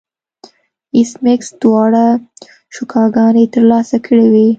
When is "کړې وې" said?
4.05-4.47